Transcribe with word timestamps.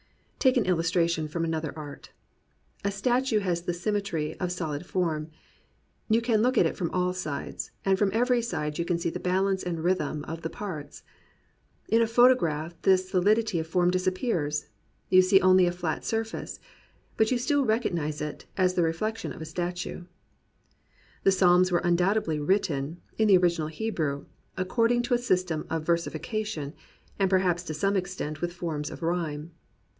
Take 0.39 0.57
an 0.57 0.65
illustration 0.65 1.27
from 1.27 1.45
another 1.45 1.71
art. 1.75 2.09
A 2.83 2.89
statue 2.89 3.37
has 3.37 3.61
the 3.61 3.73
symmetry 3.75 4.33
of 4.39 4.51
solid 4.51 4.87
form. 4.87 5.29
You 6.09 6.19
can 6.23 6.41
look 6.41 6.57
at 6.57 6.65
it 6.65 6.75
from 6.75 6.89
all 6.89 7.13
sides, 7.13 7.69
and 7.85 7.99
from 7.99 8.09
every 8.11 8.41
side 8.41 8.79
you 8.79 8.83
can 8.83 8.97
see 8.97 9.11
the 9.11 9.19
balance 9.19 9.61
and 9.61 9.83
rhythm 9.83 10.23
of 10.23 10.41
the 10.41 10.49
parts. 10.49 11.03
In 11.89 12.01
a 12.01 12.07
photograph 12.07 12.73
this 12.81 13.07
solidity 13.07 13.59
of 13.59 13.67
form 13.67 13.91
disappears. 13.91 14.65
You 15.09 15.21
see 15.21 15.39
only 15.41 15.67
a 15.67 15.71
flat 15.71 16.03
surface. 16.03 16.59
But 17.17 17.29
you 17.29 17.37
still 17.37 17.63
recognize 17.63 18.19
it 18.21 18.47
as 18.57 18.73
the 18.73 18.81
re 18.81 18.93
flection 18.93 19.35
of 19.35 19.43
a 19.43 19.45
statue. 19.45 20.05
The 21.21 21.31
Psalms 21.31 21.71
were 21.71 21.81
undoubtedly 21.83 22.39
written, 22.39 22.99
in 23.19 23.27
the 23.27 23.37
original 23.37 23.67
Hebrew, 23.67 24.25
according 24.57 25.03
to 25.03 25.13
a 25.13 25.19
system 25.19 25.67
of 25.69 25.85
versifica 25.85 26.43
tion, 26.43 26.73
and 27.19 27.29
perhaps 27.29 27.61
to 27.65 27.75
some 27.75 27.95
extent 27.95 28.41
with 28.41 28.51
forms 28.51 28.89
of 28.89 29.03
rhyme. 29.03 29.51